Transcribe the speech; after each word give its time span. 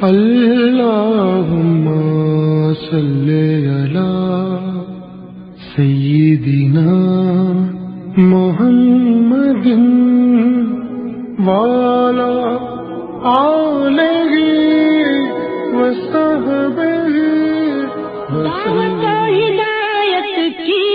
اللهم 0.00 1.86
صل 2.74 3.28
على 3.66 4.12
سيدنا 5.76 6.94
محمد 8.16 9.66
وعلى 11.46 12.58
آله 13.26 14.32
وصحبه 15.74 17.08
دعوت 18.30 19.02
و 19.02 19.18
ہدایت 19.34 20.36
کی 20.62 20.94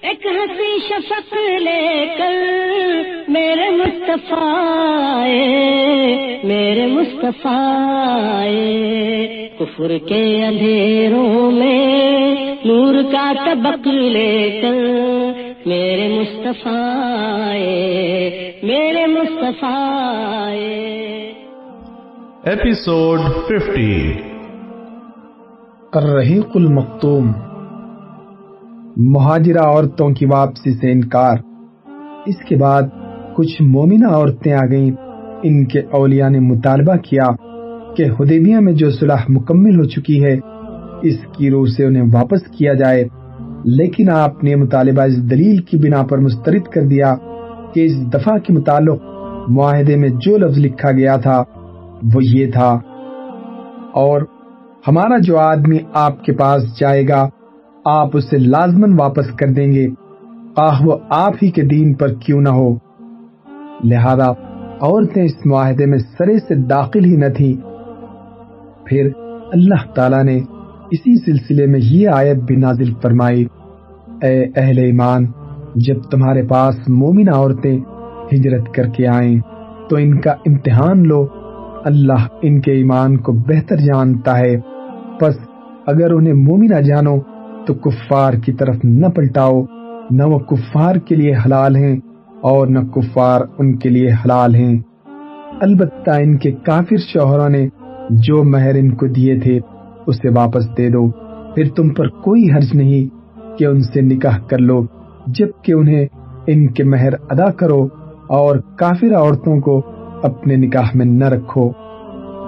ایک 0.00 0.26
ہنسی 0.26 0.72
شفق 0.88 1.34
لے 1.66 1.84
کر 2.18 2.40
میرے 3.36 3.68
مصطفیٰ 3.76 4.56
آئے، 5.12 6.35
میرے 6.46 6.86
مصطفیٰ۔ 6.86 8.42
کفر 9.58 9.98
کے 10.08 10.44
اندھیروں 10.44 11.50
میں 11.50 12.56
نور 12.64 12.94
کا 13.12 13.32
طبق 13.46 13.86
لے 13.86 14.60
کر 14.62 14.74
میرے 15.66 16.20
مصطفیٰ 16.20 17.54
میرے 18.62 19.06
مصطفیٰ۔ 19.06 20.52
Episode 22.46 23.24
50 23.48 24.12
الرحیق 25.92 26.48
المختوم 26.54 27.32
مہاجرہ 28.96 29.58
عورتوں 29.58 30.10
کی 30.10 30.26
واپسی 30.26 30.72
سے 30.72 30.92
انکار 30.92 31.36
اس 32.26 32.48
کے 32.48 32.56
بعد 32.56 32.82
کچھ 33.36 33.62
مومنہ 33.62 34.08
عورتیں 34.08 34.52
آ 34.52 34.66
گئیں 34.70 35.05
ان 35.42 35.64
کے 35.64 35.80
اولیاء 35.90 36.28
نے 36.28 36.40
مطالبہ 36.40 36.96
کیا 36.96 37.26
کہ 37.96 38.04
حدیبیہ 38.20 38.56
میں 38.56 38.72
جو 38.72 38.90
صلح 38.90 39.16
مکمل 39.28 39.78
ہو 39.78 39.84
چکی 39.84 40.24
ہے، 40.24 40.38
اس 41.02 41.16
کی 41.38 41.50
روح 41.50 41.66
سے 41.76 41.84
انہیں 41.84 42.02
واپس 42.12 42.42
کیا 42.42 42.74
جائے۔ 42.74 43.04
لیکن 43.64 44.10
آپ 44.10 44.44
نے 44.44 44.54
مطالبہ 44.54 45.02
اس 45.02 45.30
دلیل 45.30 45.56
کی 45.56 45.78
بنا 45.78 46.02
پر 46.02 46.18
مسترد 46.18 46.62
کر 46.62 46.82
دیا 46.82 47.14
کہ 47.74 47.84
اس 47.84 48.14
دفعہ 48.14 48.38
کے 48.38 48.52
متعلق 48.52 49.02
معاہدے 49.48 49.96
میں 49.96 50.08
جو 50.08 50.36
لفظ 50.36 50.58
لکھا 50.58 50.92
گیا 50.92 51.16
تھا، 51.16 51.42
وہ 52.02 52.20
یہ 52.20 52.50
تھا۔ 52.52 52.78
اور 53.92 54.20
ہمارا 54.88 55.18
جو 55.22 55.38
آدمی 55.38 55.78
آپ 55.94 56.22
کے 56.22 56.32
پاس 56.32 56.80
جائے 56.80 57.08
گا، 57.08 57.28
آپ 57.84 58.16
اسے 58.16 58.38
لازمن 58.38 59.00
واپس 59.00 59.30
کر 59.30 59.46
دیں 59.46 59.72
گے۔ 59.72 59.86
آہ، 60.56 60.78
وہ 60.84 60.98
آپ 61.08 61.32
ہی 61.42 61.50
کے 61.50 61.62
دین 61.62 61.94
پر 61.94 62.08
کیوں 62.08 62.40
نہ 62.40 62.48
ہو۔ 62.48 62.74
لہذا 63.84 64.32
عورتیں 64.80 65.24
اس 65.24 65.46
معاہدے 65.46 65.86
میں 65.86 65.98
سرے 65.98 66.38
سے 66.38 66.54
داخل 66.54 67.04
ہی 67.04 67.16
نہ 67.16 67.28
تھیں۔ 67.36 67.54
پھر 68.86 69.08
اللہ 69.52 69.92
تعالی 69.94 70.22
نے 70.22 70.36
اسی 70.90 71.16
سلسلے 71.24 71.66
میں 71.66 71.80
یہ 71.82 72.08
آیت 72.08 72.36
بھی 72.36 72.56
نازل 72.56 72.92
فرمائی، 73.02 73.46
اے 74.22 74.44
اہل 74.56 74.78
ایمان، 74.78 75.26
جب 75.74 76.02
تمہارے 76.10 76.42
پاس 76.42 76.88
مومن 76.88 77.28
عورتیں 77.28 77.78
ہجرت 78.32 78.74
کر 78.74 78.86
کے 78.86 79.06
آئیں 79.06 79.40
تو 79.90 79.96
ان 79.96 80.20
کا 80.20 80.30
امتحان 80.30 81.08
لو۔ 81.08 81.26
اللہ 81.84 82.26
ان 82.42 82.60
کے 82.60 82.72
ایمان 82.72 83.16
کو 83.16 83.32
بہتر 83.32 83.76
جانتا 83.76 84.38
ہے۔ 84.38 84.56
پس 85.20 85.34
اگر 85.86 86.10
انہیں 86.10 86.34
مومنہ 86.34 86.80
جانو 86.80 87.20
تو 87.66 87.74
کفار 87.74 88.32
کی 88.32 88.52
طرف 88.52 88.76
نہ 88.84 89.06
پلٹاؤ، 89.06 89.64
نہ 90.10 90.22
وہ 90.22 90.38
کفار 90.38 90.96
کے 90.96 91.14
لیے 91.14 91.34
حلال 91.46 91.76
ہیں۔ 91.76 91.96
اور 92.42 92.66
نہ 92.66 92.78
کفار 92.78 93.40
ان 93.58 93.76
کے 93.76 93.88
لیے 93.88 94.10
حلال 94.10 94.54
ہیں۔ 94.54 94.78
البتہ 95.60 96.10
ان 96.10 96.38
کے 96.38 96.52
کافر 96.52 96.96
شوہروں 96.96 97.48
نے 97.48 97.68
جو 98.10 98.44
مہر 98.44 98.74
ان 98.74 98.94
کو 98.94 99.06
دیے 99.06 99.40
تھے، 99.40 99.60
اسے 100.06 100.28
واپس 100.28 100.78
دے 100.78 100.88
دو۔ 100.88 101.10
پھر 101.54 101.64
تم 101.76 101.88
پر 101.88 102.08
کوئی 102.08 102.52
حرج 102.54 102.74
نہیں 102.74 103.16
کہ 103.58 103.64
ان 103.64 103.80
سے 103.80 104.00
نکاح 104.00 104.38
کر 104.38 104.58
لو 104.58 104.84
جبکہ 105.26 105.72
انہیں 105.72 106.06
ان 106.46 106.72
کے 106.72 106.84
مہر 106.84 107.12
ادا 107.30 107.50
کرو 107.50 107.88
اور 108.28 108.56
کافر 108.56 109.14
عورتوں 109.14 109.60
کو 109.60 109.82
اپنے 110.22 110.56
نکاح 110.56 110.90
میں 110.94 111.06
نہ 111.06 111.24
رکھو۔ 111.24 111.70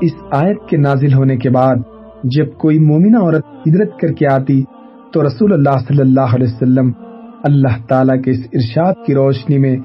اس 0.00 0.12
آیت 0.30 0.68
کے 0.68 0.76
نازل 0.76 1.14
ہونے 1.14 1.36
کے 1.36 1.50
بعد 1.50 1.76
جب 2.24 2.46
کوئی 2.58 2.78
مومنہ 2.78 3.16
عورت 3.16 3.68
ہجرت 3.68 3.98
کر 3.98 4.12
کے 4.12 4.26
آتی 4.32 4.62
تو 5.12 5.26
رسول 5.26 5.52
اللہ 5.52 5.78
صلی 5.88 6.00
اللہ 6.00 6.34
علیہ 6.34 6.46
وسلم 6.46 6.90
اللہ 7.44 7.76
تعالیٰ 7.88 8.22
کے 8.22 8.31
اس 8.31 8.41
ارشاد 8.53 9.04
کی 9.06 9.15
روشنی 9.15 9.59
میں 9.59 9.76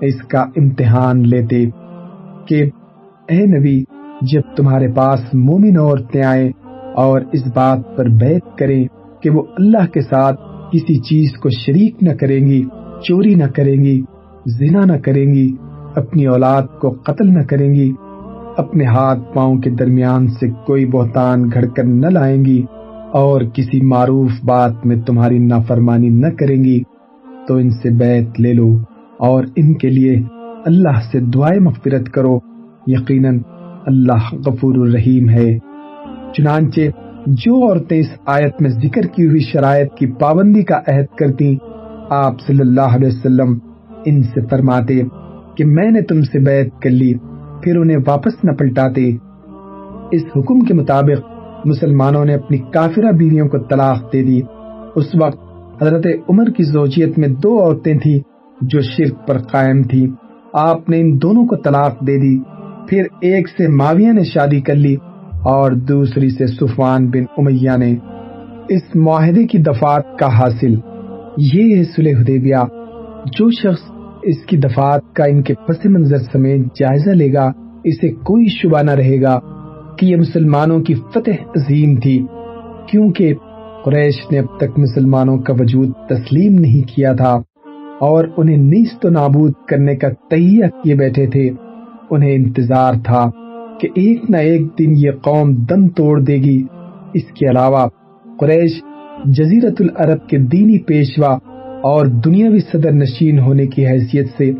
اس 0.00 0.22
کا 0.22 0.40
امتحان 0.56 1.22
لیتے 1.28 1.64
کہ 2.48 2.62
اے 3.28 3.40
نبی، 3.46 3.78
جب 4.22 4.54
تمہارے 4.56 4.88
پاس 4.88 5.20
مومن 5.34 5.78
عورتیں 5.78 6.22
آئیں 6.22 6.50
اور 6.96 7.20
اس 7.32 7.46
بات 7.54 7.96
پر 7.96 8.08
بیعت 8.08 8.58
کریں 8.58 8.84
کہ 9.22 9.30
وہ 9.30 9.42
اللہ 9.58 9.86
کے 9.92 10.00
ساتھ 10.00 10.40
کسی 10.72 10.98
چیز 11.00 11.36
کو 11.38 11.50
شریک 11.50 12.02
نہ 12.02 12.14
کریں 12.14 12.40
گی، 12.46 12.62
چوری 13.02 13.34
نہ 13.34 13.44
کریں 13.54 13.76
گی، 13.76 14.00
زنا 14.58 14.84
نہ 14.84 14.96
کریں 14.96 15.26
گی، 15.26 15.48
اپنی 15.94 16.26
اولاد 16.26 16.62
کو 16.80 16.90
قتل 16.90 17.32
نہ 17.34 17.42
کریں 17.42 17.72
گی، 17.74 17.92
اپنے 18.56 18.84
ہاتھ 18.84 19.20
پاؤں 19.34 19.58
کے 19.58 19.70
درمیان 19.70 20.26
سے 20.28 20.50
کوئی 20.66 20.86
بہتان 20.86 21.48
گھڑ 21.50 21.64
کر 21.66 21.84
نہ 21.84 22.06
لائیں 22.06 22.44
گی 22.44 22.62
اور 23.12 23.40
کسی 23.54 23.80
معروف 23.86 24.30
بات 24.44 24.86
میں 24.86 24.96
تمہاری 24.96 25.38
نافرمانی 25.38 26.08
نہ 26.08 26.26
کریں 26.38 26.62
گی 26.64 26.80
تو 27.50 27.56
ان 27.56 27.70
سے 27.70 27.90
بیعت 27.90 28.40
لے 28.40 28.52
لو 28.52 28.78
اور 29.18 29.44
ان 29.56 29.74
کے 29.74 29.88
لیے 29.88 30.16
اللہ 30.66 31.00
سے 31.12 31.20
دعائیں 31.20 31.60
مغفرت 31.60 32.08
کرو۔ 32.08 32.38
یقیناً 32.86 33.38
اللہ 33.86 34.34
غفور 34.46 34.74
الرحیم 34.74 35.28
ہے۔ 35.28 35.58
چنانچہ 36.32 36.80
جو 37.26 37.68
عورتیں 37.68 37.98
اس 37.98 38.06
آیت 38.26 38.62
میں 38.62 38.70
ذکر 38.70 39.02
کی 39.02 39.26
ہوئی 39.26 39.40
شرائط 39.40 39.94
کی 39.94 40.06
پابندی 40.06 40.62
کا 40.62 40.78
عہد 40.78 41.16
کرتی، 41.18 41.56
آپ 42.10 42.40
صلی 42.46 42.60
اللہ 42.60 42.80
علیہ 42.80 43.08
وسلم 43.08 43.58
ان 44.04 44.22
سے 44.22 44.40
فرماتے 44.50 45.00
کہ 45.56 45.64
میں 45.64 45.90
نے 45.90 46.02
تم 46.02 46.22
سے 46.22 46.38
بیعت 46.38 46.82
کر 46.82 46.90
لی، 46.90 47.14
پھر 47.62 47.76
انہیں 47.76 47.98
واپس 48.06 48.44
نہ 48.44 48.52
پلٹاتے۔ 48.52 49.16
اس 50.12 50.22
حکم 50.36 50.60
کے 50.60 50.74
مطابق 50.74 51.28
مسلمانوں 51.64 52.24
نے 52.24 52.34
اپنی 52.34 52.58
کافرہ 52.58 53.12
بیویوں 53.12 53.48
کو 53.48 53.58
طلاق 53.58 54.12
دے 54.12 54.22
دی۔ 54.22 54.40
اس 54.94 55.06
وقت 55.20 55.49
حضرت 55.82 56.06
عمر 56.28 56.44
کی 56.44 56.62
زوجیت 56.62 57.18
میں 57.18 57.28
دو 57.28 57.62
عورتیں 57.62 57.98
تھیں 57.98 58.18
جو 58.60 58.80
شرک 58.80 59.28
پر 59.28 59.38
قائم 59.38 59.82
تھی 59.82 60.10
آپ 60.52 60.88
نے 60.88 61.00
ان 61.00 61.22
دونوں 61.22 61.46
کو 61.46 61.56
طلاق 61.56 62.06
دے 62.06 62.16
دی۔ 62.16 62.38
پھر 62.88 63.02
ایک 63.20 63.48
سے 63.48 63.68
معاویہ 63.68 64.12
نے 64.12 64.24
شادی 64.24 64.60
کر 64.60 64.74
لی 64.74 64.94
اور 65.42 65.72
دوسری 65.72 66.30
سے 66.30 66.46
سفان 66.46 67.06
بن 67.06 67.22
امیہ 67.38 67.76
نے۔ 67.78 67.96
اس 68.68 68.82
معاہدے 68.94 69.46
کی 69.46 69.58
دفات 69.58 70.18
کا 70.18 70.38
حاصل۔ 70.38 70.74
یہ 71.36 71.76
ہے 71.76 71.84
صلح 71.84 72.20
حدیبیہ۔ 72.20 72.64
جو 73.26 73.50
شخص 73.50 73.90
اس 74.22 74.38
کی 74.46 74.56
دفات 74.56 75.00
کا 75.12 75.24
ان 75.24 75.42
کے 75.42 75.54
پس 75.68 75.86
منظر 75.86 76.18
سمیت 76.32 76.60
جائزہ 76.76 77.10
لے 77.10 77.32
گا، 77.32 77.52
اسے 77.84 78.12
کوئی 78.12 78.46
شبہ 78.48 78.82
نہ 78.82 78.90
رہے 78.90 79.22
گا 79.22 79.40
کہ 79.98 80.06
یہ 80.06 80.16
مسلمانوں 80.16 80.80
کی 80.80 80.94
فتح 80.94 81.30
عظیم 81.56 81.96
تھی۔ 81.96 82.26
کیونکہ 82.86 83.34
قریش 83.84 84.14
نے 84.32 84.38
اب 84.38 84.56
تک 84.56 84.78
مسلمانوں 84.78 85.38
کا 85.38 85.52
وجود 85.52 85.92
تسلیم 86.08 86.54
نہیں 86.54 86.88
کیا 86.88 87.12
تھا 87.12 87.40
اور 88.00 88.24
انہیں 88.36 88.56
نیست 88.56 89.06
و 89.06 89.08
نابود 89.08 89.52
کرنے 89.68 89.96
کا 89.96 90.08
تہیہ 90.30 90.64
کیے 90.82 90.94
بیٹھے 90.94 91.26
تھے۔ 91.26 91.50
انہیں 92.10 92.34
انتظار 92.34 92.94
تھا 93.04 93.30
کہ 93.80 93.88
ایک 93.94 94.30
نہ 94.30 94.36
ایک 94.36 94.62
دن 94.78 94.90
یہ 94.96 95.10
قوم 95.10 95.54
دم 95.54 95.88
توڑ 95.88 96.20
دے 96.20 96.36
گی۔ 96.36 96.62
اس 97.14 97.24
کے 97.24 97.50
علاوہ 97.50 97.88
قریش 98.40 98.82
جزیرت 99.24 99.74
العرب 99.80 100.26
کے 100.28 100.38
دینی 100.38 100.78
پیشوا 100.78 101.34
اور 101.82 102.06
دنیاوی 102.06 102.60
صدر 102.60 102.92
نشین 102.92 103.38
ہونے 103.38 103.66
کی 103.66 103.86
حیثیت 103.86 104.28
سے 104.38 104.52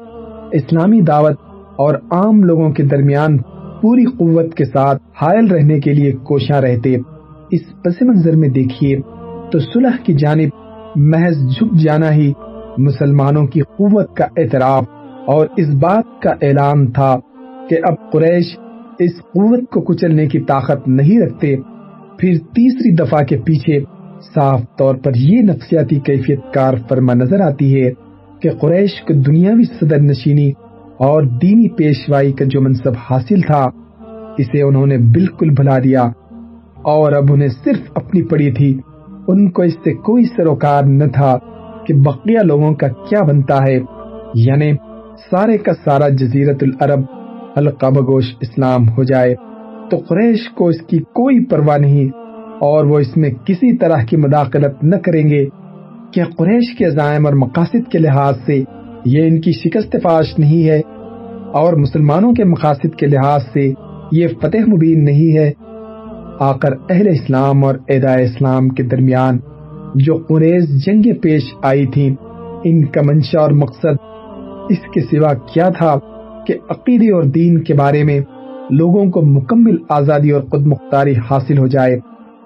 اسلامی 0.52 1.00
دعوت 1.00 1.36
اور 1.76 1.94
عام 1.94 2.42
لوگوں 2.42 2.70
کے 2.70 2.82
درمیان 2.82 3.38
پوری 3.82 4.04
قوت 4.04 4.54
کے 4.54 4.64
ساتھ 4.64 5.02
حائل 5.22 5.46
رہنے 5.46 5.80
کے 5.80 5.94
لیے 5.94 6.12
کوشاں 6.12 6.60
رہتے۔ 6.60 6.96
اس 7.52 7.82
پس 7.82 8.02
منظر 8.02 8.36
میں 8.36 8.48
دیکھیے 8.48 8.98
تو 9.52 9.58
صلح 9.58 9.96
کی 10.02 10.14
جانب 10.14 10.48
محض 10.96 11.38
جھک 11.54 11.74
جانا 11.74 12.12
ہی 12.12 12.32
مسلمانوں 12.78 13.46
کی 13.46 13.60
قوت 13.60 14.16
کا 14.16 14.24
اعتراف 14.36 14.84
اور 15.26 15.46
اس 15.56 15.68
بات 15.68 16.22
کا 16.22 16.30
اعلان 16.30 16.90
تھا 16.92 17.16
کہ 17.70 17.76
اب 17.84 18.10
قریش 18.12 18.58
اس 18.98 19.16
قوت 19.18 19.70
کو 19.70 19.80
کچلنے 19.80 20.26
کی 20.26 20.40
طاقت 20.40 20.88
نہیں 20.88 21.20
رکھتے، 21.20 21.56
پھر 22.18 22.38
تیسری 22.38 22.94
دفعہ 22.94 23.22
کے 23.24 23.36
پیچھے 23.36 23.80
صاف 24.34 24.60
طور 24.78 24.94
پر 24.94 25.12
یہ 25.14 25.42
نفسیاتی 25.42 26.00
کیفیت 26.00 26.54
کار 26.54 26.74
فرما 26.88 27.14
نظر 27.14 27.40
آتی 27.40 27.82
ہے 27.82 27.90
کہ 28.42 28.50
قریش 28.50 29.02
کو 29.02 29.14
دنیاوی 29.14 29.64
صدر 29.64 30.00
نشینی 30.00 30.50
اور 30.98 31.22
دینی 31.22 31.68
پیشوائی 31.68 32.32
کا 32.32 32.44
جو 32.44 32.60
منصب 32.60 32.92
حاصل 33.10 33.40
تھا، 33.40 33.68
اسے 34.38 34.62
انہوں 34.62 34.86
نے 34.86 34.98
بالکل 34.98 35.50
بھلا 35.50 35.78
دیا۔ 35.78 36.08
اور 36.82 37.12
اب 37.12 37.32
انہیں 37.32 37.48
صرف 37.48 37.90
اپنی 37.94 38.22
پڑی 38.22 38.52
تھی۔ 38.52 38.80
ان 39.28 39.50
کو 39.50 39.62
اس 39.62 39.74
سے 39.74 39.94
کوئی 39.94 40.24
سروکار 40.24 40.84
نہ 40.84 41.04
تھا 41.04 41.38
کہ 41.86 41.94
بقیہ 41.94 42.38
لوگوں 42.38 42.74
کا 42.74 42.88
کیا 42.88 43.22
بنتا 43.22 43.58
ہے۔ 43.66 43.80
یعنی 44.34 44.72
سارے 45.30 45.58
کا 45.58 45.72
سارا 45.84 46.08
جزیرت 46.08 46.62
العرب 46.62 47.00
القاب 47.56 47.98
گوش 47.98 48.24
اسلام 48.40 48.88
ہو 48.88 49.02
جائے۔ 49.02 49.34
تو 49.90 49.96
قریش 50.08 50.48
کو 50.50 50.68
اس 50.68 50.82
کی 50.82 50.98
کوئی 50.98 51.44
پرواہ 51.44 51.78
نہیں 51.78 52.08
اور 52.58 52.84
وہ 52.84 52.98
اس 52.98 53.16
میں 53.16 53.30
کسی 53.30 53.76
طرح 53.76 54.02
کی 54.08 54.16
مداخلت 54.16 54.84
نہ 54.84 54.96
کریں 54.96 55.28
گے 55.28 55.46
کہ 56.12 56.24
قریش 56.24 56.76
کے 56.78 56.84
عزائم 56.84 57.26
اور 57.26 57.34
مقاصد 57.34 57.90
کے 57.92 57.98
لحاظ 57.98 58.34
سے 58.46 58.62
یہ 59.04 59.26
ان 59.26 59.40
کی 59.40 59.52
شکست 59.52 59.96
فاش 60.02 60.38
نہیں 60.38 60.68
ہے 60.68 60.80
اور 61.52 61.72
مسلمانوں 61.72 62.32
کے 62.32 62.44
مقاصد 62.44 62.94
کے 62.96 63.06
لحاظ 63.06 63.40
سے 63.52 63.72
یہ 64.12 64.28
فتح 64.42 64.70
مبین 64.70 65.04
نہیں 65.04 65.38
ہے۔ 65.38 65.69
آخر 66.40 66.72
اہل 66.90 67.08
اسلام 67.08 67.64
اور 67.64 67.74
ادا 67.88 68.14
اسلام 68.14 68.68
کے 68.68 68.82
درمیان 68.82 69.38
جو 69.94 70.14
قریض 70.28 70.84
جنگیں 70.86 71.12
پیش 71.22 71.42
آئی 71.62 71.86
تھیں، 71.86 72.14
ان 72.64 72.84
کا 72.84 73.00
منشا 73.04 73.40
اور 73.40 73.50
مقصد 73.50 73.96
اس 74.70 74.78
کے 74.94 75.00
سوا 75.00 75.34
کیا 75.34 75.68
تھا 75.68 75.94
کہ 76.46 76.54
عقیدے 76.70 77.12
اور 77.12 77.22
دین 77.22 77.62
کے 77.62 77.74
بارے 77.74 78.04
میں 78.04 78.20
لوگوں 78.70 79.10
کو 79.10 79.22
مکمل 79.22 79.76
آزادی 79.88 80.30
اور 80.30 80.42
خود 80.42 80.66
مختاری 80.66 81.14
حاصل 81.30 81.58
ہو 81.58 81.66
جائے 81.66 81.98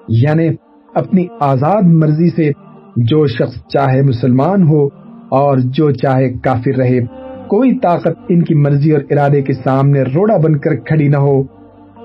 یعنی 0.09 0.49
اپنی 0.95 1.27
آزاد 1.41 1.83
مرضی 1.83 2.31
سے 2.31 2.51
جو 2.97 3.27
شخص 3.27 3.67
چاہے 3.69 4.03
مسلمان 4.03 4.63
ہو 4.63 4.87
اور 5.29 5.59
جو 5.59 5.91
چاہے 5.91 6.33
کافر 6.33 6.77
رہے۔ 6.77 7.01
کوئی 7.49 7.79
طاقت 7.79 8.19
ان 8.29 8.43
کی 8.43 8.55
مرضی 8.55 8.93
اور 8.93 9.01
ارادے 9.11 9.43
کے 9.43 9.53
سامنے 9.53 10.03
روڑا 10.03 10.37
بن 10.37 10.59
کر 10.59 10.77
کھڑی 10.77 11.09
نہ 11.09 11.17
ہو۔ 11.17 11.43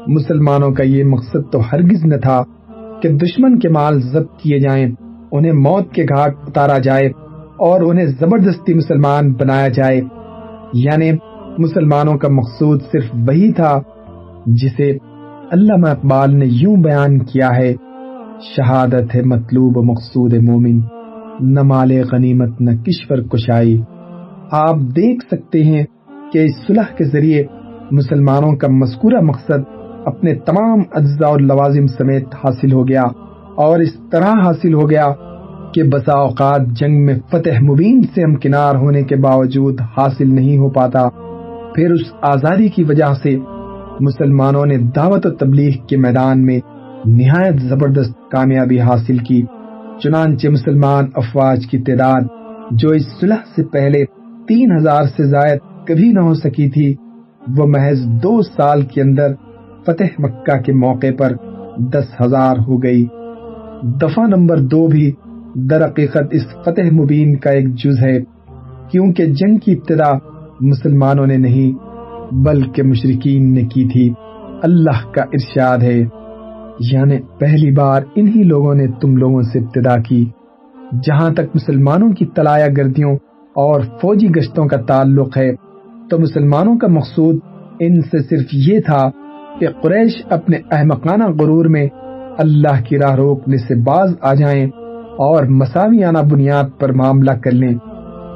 مسلمانوں 0.08 0.72
کا 0.72 0.84
یہ 0.84 1.04
مقصد 1.04 1.52
تو 1.52 1.60
ہرگز 1.60 2.06
نہ 2.06 2.16
تھا 2.16 2.44
کہ 3.02 3.10
دشمن 3.10 3.60
کے 3.60 3.70
مال 3.70 4.02
ضبط 4.02 4.38
کیے 4.38 4.60
جائیں، 4.60 4.88
انہیں 5.32 5.52
موت 5.52 5.92
کے 5.94 6.04
گھاٹ 6.04 6.36
اتارا 6.48 6.78
جائے 6.78 7.08
اور 7.58 7.82
انہیں 7.82 8.06
زبردستی 8.06 8.74
مسلمان 8.74 9.34
بنایا 9.34 9.68
جائے۔ 9.68 10.02
یعنی 10.74 11.12
مسلمانوں 11.58 12.18
کا 12.18 12.28
مقصود 12.28 12.82
صرف 12.92 13.04
وہی 13.28 13.54
تھا 13.54 13.80
جسے 14.46 14.92
علامہ 15.52 15.88
اقبال 15.88 16.36
نے 16.36 16.46
یوں 16.46 16.76
بیان 16.76 17.20
کیا 17.20 17.50
ہے، 17.56 17.74
شہادت 18.56 19.16
ہے 19.16 19.22
مطلوب 19.22 19.78
و 19.78 19.84
مقصود 19.84 20.34
مومن، 20.34 20.80
نہ 21.40 21.62
مال 21.62 21.92
غنیمت، 22.12 22.62
نہ 22.62 22.72
کشور 22.72 23.18
کشائی۔ 23.18 23.82
آپ 24.52 24.76
دیکھ 24.76 25.26
سکتے 25.32 25.64
ہیں 25.64 25.84
کہ 26.34 26.38
اس 26.38 26.68
صلح 26.68 26.96
کے 26.98 27.04
ذریعے 27.04 27.44
مسلمانوں 27.92 28.56
کا 28.56 28.68
مذکورہ 28.68 29.22
مقصد 29.22 29.79
اپنے 30.10 30.34
تمام 30.36 30.80
اجزاء 30.92 31.28
اور 31.28 31.40
لوازم 31.40 31.88
سمیت 31.88 32.28
حاصل 32.44 32.72
ہو 32.74 32.88
گیا 32.88 33.04
اور 33.56 33.80
اس 33.80 33.94
طرح 34.12 34.34
حاصل 34.44 34.74
ہو 34.74 34.90
گیا 34.90 35.08
کہ 35.74 35.84
بسا 35.84 36.12
اوقات 36.12 36.62
جنگ 36.68 37.06
میں 37.06 37.16
فتح 37.32 37.60
مبین 37.62 38.02
سے 38.16 38.24
ہمکنار 38.24 38.76
ہونے 38.76 39.04
کے 39.04 39.16
باوجود 39.16 39.82
حاصل 39.98 40.36
نہیں 40.36 40.58
ہو 40.58 40.70
پاتا۔ 40.70 41.10
پھر 41.76 41.92
اس 41.92 42.02
آزادی 42.22 42.68
کی 42.68 42.84
وجہ 42.84 43.14
سے 43.24 43.38
مسلمانوں 44.00 44.66
نے 44.66 44.78
دعوت 44.78 45.26
و 45.26 45.30
تبلیغ 45.30 45.86
کے 45.88 45.98
میدان 45.98 46.46
میں 46.46 46.60
نہایت 47.06 47.62
زبردست 47.62 48.32
کامیابی 48.32 48.80
حاصل 48.80 49.18
کی۔ 49.18 49.42
چنانچہ 50.04 50.48
مسلمان 50.48 51.06
افواج 51.16 51.68
کی 51.68 51.78
تعداد 51.78 52.22
جو 52.72 52.90
اس 52.90 53.06
صلح 53.22 53.44
سے 53.56 53.64
پہلے 53.64 54.06
تین 54.48 54.78
ہزار 54.78 55.04
سے 55.18 55.24
زائد 55.24 55.60
کبھی 55.88 56.12
نہ 56.12 56.20
ہو 56.20 56.34
سکی 56.34 56.70
تھی، 56.70 56.94
وہ 57.58 57.66
محض 57.66 58.00
دو 58.24 58.42
سال 58.42 58.82
کے 58.82 59.02
اندر 59.02 59.34
فتح 59.86 60.04
مکہ 60.20 60.62
کے 60.62 60.74
موقع 60.74 61.08
پر 61.18 61.32
دس 61.78 62.22
ہزار 62.22 62.56
ہو 62.68 62.84
گئی۔ 62.84 63.06
دفعہ 63.84 64.28
نمبر 64.28 64.60
دو 64.60 64.88
بھی 64.88 65.12
درحقیقت 65.56 66.24
اس 66.32 66.46
فتح 66.66 66.94
مبین 66.94 67.36
کا 67.36 67.50
ایک 67.50 67.76
جز 67.76 68.00
ہے، 68.02 68.22
کیونکہ 68.92 69.26
جنگ 69.26 69.58
کی 69.58 69.72
ابتدا 69.72 70.12
مسلمانوں 70.62 71.28
نے 71.28 71.38
نہیں، 71.38 71.72
بلکہ 72.34 72.84
مشرقین 72.84 73.54
نے 73.54 73.62
کی 73.62 73.88
تھی۔ 73.88 74.14
اللہ 74.64 75.12
کا 75.12 75.22
ارشاد 75.22 75.78
ہے۔ 75.78 76.06
یعنی 76.80 77.18
پہلی 77.40 77.72
بار 77.72 78.02
انہی 78.16 78.44
لوگوں 78.44 78.76
نے 78.76 78.88
تم 79.02 79.18
لوگوں 79.18 79.42
سے 79.42 79.60
ابتدا 79.60 79.96
کی، 80.02 80.26
جہاں 81.04 81.30
تک 81.30 81.56
مسلمانوں 81.56 82.12
کی 82.12 82.26
تلایا 82.26 82.68
گردیوں 82.78 83.16
اور 83.56 83.82
فوجی 83.82 84.28
گشتوں 84.30 84.68
کا 84.68 84.78
تعلق 84.78 85.38
ہے۔ 85.38 85.52
تو 86.10 86.20
مسلمانوں 86.20 86.78
کا 86.78 86.88
مقصود 86.88 87.40
ان 87.80 88.02
سے 88.02 88.20
صرف 88.20 88.48
یہ 88.54 88.80
تھا 88.80 89.10
کہ 89.60 89.68
قریش 89.82 90.22
اپنے 90.30 90.58
احمقانہ 90.72 91.24
غرور 91.24 91.66
میں 91.66 91.88
اللہ 92.38 92.84
کی 92.88 93.00
راہ 93.00 93.16
روکنے 93.16 93.58
سے 93.58 93.76
باز 93.76 94.14
آ 94.22 94.34
جائیں 94.34 94.66
اور 95.18 95.44
مساویانہ 95.44 96.18
بنیاد 96.32 96.80
پر 96.80 96.92
معاملہ 96.92 97.32
کر 97.32 97.52
لیں۔ 97.52 97.74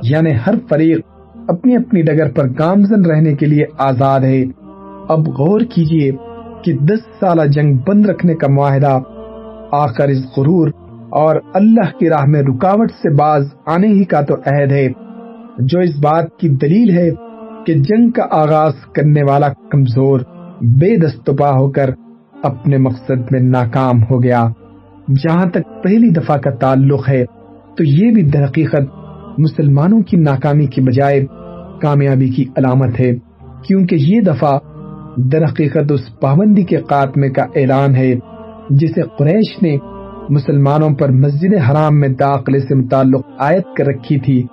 یعنی 0.03 0.31
ہر 0.47 0.53
فریق 0.69 0.99
اپنی 1.47 1.75
اپنی 1.75 2.01
ڈگر 2.01 2.31
پر 2.31 2.43
گامزن 2.59 3.05
رہنے 3.05 3.35
کے 3.35 3.45
لیے 3.45 3.65
آزاد 3.77 4.19
ہے۔ 4.19 4.43
اب 5.09 5.19
غور 5.19 5.59
کیجیے 5.59 6.11
کہ 6.63 6.73
دس 6.73 6.99
سالہ 7.19 7.41
جنگ 7.41 7.77
بند 7.87 8.05
رکھنے 8.05 8.35
کا 8.35 8.47
معاہدہ 8.51 8.99
آخر 9.71 10.07
اس 10.07 10.25
غرور 10.37 10.67
اور 11.09 11.35
اللہ 11.53 11.97
کی 11.99 12.09
راہ 12.09 12.25
میں 12.27 12.41
رکاوٹ 12.41 12.91
سے 12.91 13.15
باز 13.15 13.47
آنے 13.65 13.87
ہی 13.87 14.03
کا 14.03 14.21
تو 14.21 14.35
عہد 14.35 14.71
ہے۔ 14.71 14.87
جو 15.59 15.79
اس 15.79 15.99
بات 16.03 16.37
کی 16.37 16.49
دلیل 16.49 16.97
ہے 16.97 17.09
کہ 17.65 17.73
جنگ 17.73 18.09
کا 18.09 18.23
آغاز 18.31 18.73
کرنے 18.95 19.23
والا 19.23 19.47
کمزور 19.71 20.19
بے 20.63 20.97
دستپا 20.97 21.49
ہو 21.51 21.71
کر 21.71 21.89
اپنے 22.43 22.77
مقصد 22.77 23.31
میں 23.31 23.39
ناکام 23.39 24.03
ہو 24.03 24.23
گیا۔ 24.23 24.47
جہاں 25.09 25.45
تک 25.45 25.83
پہلی 25.83 26.09
دفعہ 26.09 26.37
کا 26.37 26.49
تعلق 26.49 27.09
ہے، 27.09 27.25
تو 27.77 27.83
یہ 27.83 28.11
بھی 28.11 28.21
در 28.21 28.43
حقیقت 28.45 28.81
مسلمانوں 29.37 30.01
کی 30.01 30.17
ناکامی 30.17 30.65
کی 30.65 30.81
بجائے 30.81 31.25
کامیابی 31.81 32.29
کی 32.29 32.45
علامت 32.55 32.99
ہے، 32.99 33.15
کیونکہ 33.67 33.95
یہ 33.95 34.21
دفعہ 34.21 34.57
در 35.17 35.43
حقیقت 35.43 35.91
اس 35.91 36.19
پابندی 36.19 36.63
کے 36.63 36.77
خاتمے 36.89 37.29
کا 37.29 37.43
اعلان 37.55 37.95
ہے، 37.95 38.15
جسے 38.69 39.01
قریش 39.17 39.61
نے 39.61 39.77
مسلمانوں 40.29 40.89
پر 40.89 41.11
مسجد 41.11 41.53
حرام 41.69 41.99
میں 41.99 42.09
داخلے 42.09 42.59
سے 42.59 42.75
متعلق 42.75 43.21
آیت 43.37 43.75
کر 43.77 43.85
رکھی 43.85 44.19
تھی۔ 44.19 44.43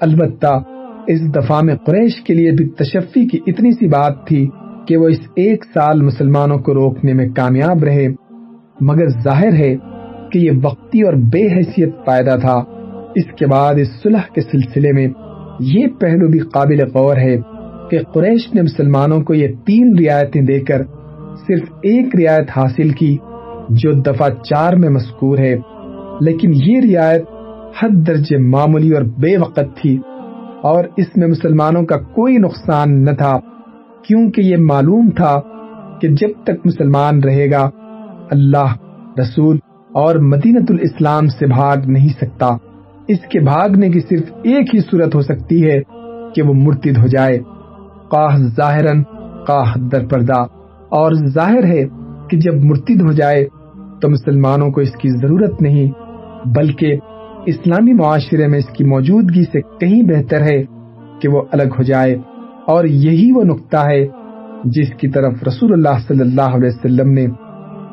البتہ 0.00 0.58
اس 1.06 1.34
دفعہ 1.34 1.62
میں 1.62 1.76
قریش 1.76 2.22
کے 2.22 2.34
لیے 2.34 2.50
بھی 2.50 2.68
تشفی 2.68 3.28
کی 3.28 3.38
اتنی 3.46 3.70
سی 3.70 3.88
بات 3.88 4.26
تھی 4.26 4.48
کہ 4.86 4.96
وہ 4.96 5.08
اس 5.08 5.20
ایک 5.36 5.64
سال 5.74 6.02
مسلمانوں 6.02 6.58
کو 6.58 6.74
روکنے 6.74 7.12
میں 7.12 7.28
کامیاب 7.36 7.84
رہے۔ 7.84 8.08
مگر 8.80 9.08
ظاہر 9.08 9.52
ہے 9.52 9.76
کہ 10.32 10.38
یہ 10.38 10.50
وقتی 10.62 11.02
اور 11.02 11.12
بے 11.12 11.46
حیثیت 11.56 11.94
فائدہ 12.06 12.36
تھا۔ 12.40 12.62
اس 13.14 13.24
کے 13.38 13.46
بعد 13.46 13.74
اس 13.74 13.88
صلح 14.02 14.20
کے 14.34 14.40
سلسلے 14.40 14.92
میں 14.92 15.08
یہ 15.60 15.86
پہلو 16.00 16.28
بھی 16.28 16.38
قابل 16.38 16.80
غور 16.94 17.16
ہے 17.16 17.36
کہ 17.90 17.98
قریش 18.14 18.54
نے 18.54 18.62
مسلمانوں 18.62 19.20
کو 19.20 19.34
یہ 19.34 19.48
تین 19.66 19.98
رعایتیں 19.98 20.42
دے 20.42 20.60
کر 20.60 20.82
صرف 21.46 21.68
ایک 21.82 22.16
رعایت 22.16 22.46
حاصل 22.56 22.88
کی، 22.88 23.16
جو 23.70 23.92
دفعہ 23.92 24.28
چار 24.28 24.72
میں 24.72 24.88
مذکور 24.88 25.38
ہے۔ 25.38 25.56
لیکن 26.20 26.52
یہ 26.54 26.80
رعایت 26.80 27.24
حد 27.82 28.06
درجے 28.06 28.36
معمولی 28.36 28.90
اور 28.90 29.02
بے 29.02 29.36
وقت 29.36 29.60
تھی 29.82 29.98
اور 30.62 30.84
اس 30.96 31.06
میں 31.16 31.28
مسلمانوں 31.28 31.82
کا 31.82 31.96
کوئی 31.96 32.36
نقصان 32.36 33.04
نہ 33.04 33.10
تھا۔ 33.10 33.38
کیونکہ 34.08 34.40
یہ 34.40 34.56
معلوم 34.56 35.10
تھا 35.10 35.40
کہ 36.00 36.08
جب 36.08 36.42
تک 36.42 36.66
مسلمان 36.66 37.22
رہے 37.22 37.50
گا، 37.50 37.70
اللہ، 38.30 38.76
رسول 39.20 39.58
اور 39.94 40.16
مدینت 40.16 40.70
الاسلام 40.70 41.26
سے 41.26 41.46
بھاگ 41.46 41.76
نہیں 41.86 42.08
سکتا۔ 42.08 42.56
اس 43.08 43.18
کے 43.30 43.40
بھاگنے 43.40 43.88
کی 43.88 44.00
صرف 44.00 44.32
ایک 44.42 44.74
ہی 44.74 44.80
صورت 44.80 45.14
ہو 45.14 45.20
سکتی 45.20 45.70
ہے 45.70 45.80
کہ 46.34 46.42
وہ 46.42 46.54
مرتد 46.54 46.98
ہو 46.98 47.06
جائے۔ 47.06 47.38
قاہ 48.10 48.36
ظاہراً 48.36 49.02
قاہ 49.46 49.78
در 49.78 50.06
پردہ 50.06 50.40
اور 50.88 51.12
ظاہر 51.12 51.64
ہے 51.64 51.84
کہ 52.30 52.36
جب 52.36 52.54
مرتد 52.64 53.00
ہو 53.00 53.12
جائے 53.12 53.46
تو 54.02 54.08
مسلمانوں 54.08 54.70
کو 54.70 54.80
اس 54.80 54.92
کی 54.92 55.08
ضرورت 55.08 55.62
نہیں، 55.62 55.90
بلکہ 56.48 56.96
اسلامی 57.46 57.92
معاشرے 57.92 58.46
میں 58.46 58.58
اس 58.58 58.66
کی 58.66 58.84
موجودگی 58.84 59.44
سے 59.44 59.60
کہیں 59.80 60.02
بہتر 60.02 60.40
ہے 60.40 60.62
کہ 61.20 61.28
وہ 61.28 61.42
الگ 61.52 61.68
ہو 61.78 61.82
جائے۔ 61.82 62.16
اور 62.66 62.84
یہی 62.84 63.32
وہ 63.32 63.42
نقطہ 63.44 63.76
ہے 63.76 64.06
جس 64.64 64.88
کی 64.98 65.08
طرف 65.08 65.42
رسول 65.46 65.72
اللہ 65.72 65.98
صلی 66.08 66.20
اللہ 66.20 66.56
علیہ 66.56 66.68
وسلم 66.68 67.12
نے 67.12 67.26